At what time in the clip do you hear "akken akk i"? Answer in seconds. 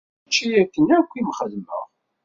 0.61-1.21